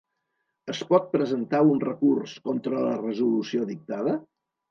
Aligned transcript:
Es 0.73 0.79
pot 0.93 1.03
presentar 1.15 1.59
un 1.73 1.83
recurs 1.83 2.33
contra 2.47 2.81
la 2.87 2.97
resolució 3.05 3.67
dictada? 3.75 4.17